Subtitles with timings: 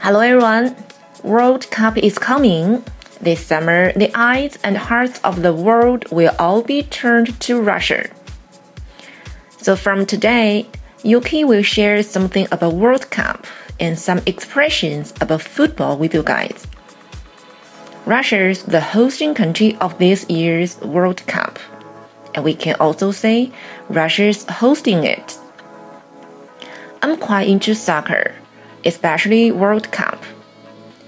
[0.00, 0.76] Hello everyone.
[1.24, 2.84] World Cup is coming.
[3.20, 8.08] This summer, the eyes and hearts of the world will all be turned to Russia.
[9.58, 10.68] So from today,
[11.02, 13.44] Yuki will share something about World Cup
[13.80, 16.68] and some expressions about football with you guys.
[18.06, 21.58] Russia is the hosting country of this year's World Cup,
[22.36, 23.50] and we can also say
[23.88, 25.36] Russia's hosting it.
[27.02, 28.36] I'm quite into soccer
[28.84, 30.22] especially World Cup.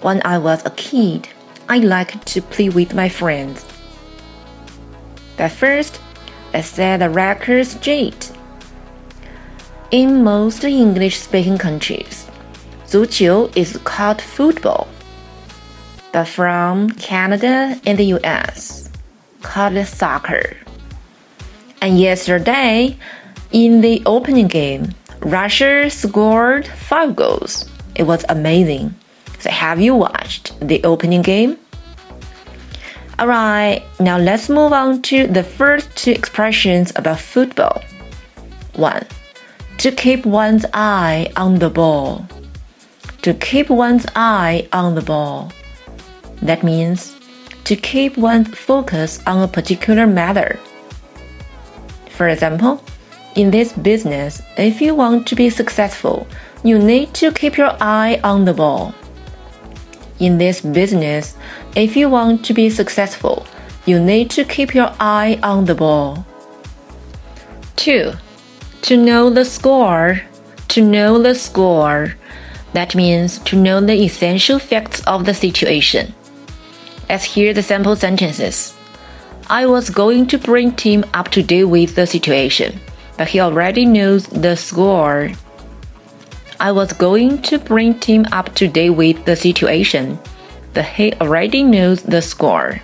[0.00, 1.28] When I was a kid,
[1.68, 3.64] I liked to play with my friends.
[5.36, 6.00] But first,
[6.52, 8.32] let's set the record straight.
[9.90, 12.26] In most English speaking countries,
[12.86, 14.86] 足球 is called football.
[16.12, 18.88] But from Canada and the US,
[19.42, 20.56] called soccer.
[21.80, 22.96] And yesterday,
[23.52, 24.94] in the opening game,
[25.24, 27.64] Russia scored five goals.
[27.94, 28.94] It was amazing.
[29.38, 31.58] So, have you watched the opening game?
[33.18, 37.82] Alright, now let's move on to the first two expressions about football.
[38.74, 39.06] 1.
[39.78, 42.26] To keep one's eye on the ball.
[43.22, 45.52] To keep one's eye on the ball.
[46.42, 47.16] That means
[47.64, 50.58] to keep one's focus on a particular matter.
[52.10, 52.84] For example,
[53.36, 56.26] in this business, if you want to be successful,
[56.62, 58.94] you need to keep your eye on the ball.
[60.20, 61.36] In this business,
[61.74, 63.44] if you want to be successful,
[63.86, 66.24] you need to keep your eye on the ball.
[67.76, 68.12] 2.
[68.82, 70.20] To know the score.
[70.68, 72.14] To know the score.
[72.72, 76.14] That means to know the essential facts of the situation.
[77.08, 78.74] Let's hear the sample sentences.
[79.50, 82.80] I was going to bring Tim up to date with the situation
[83.16, 85.30] but he already knows the score.
[86.60, 90.18] I was going to bring Tim up to date with the situation,
[90.72, 92.80] but he already knows the score.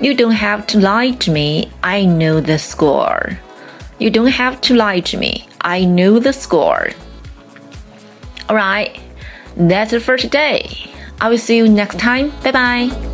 [0.00, 3.38] You don't have to lie to me, I know the score.
[3.98, 6.90] You don't have to lie to me, I know the score.
[8.48, 8.98] Alright,
[9.56, 10.90] that's it for today.
[11.20, 12.30] I will see you next time.
[12.42, 13.11] Bye bye.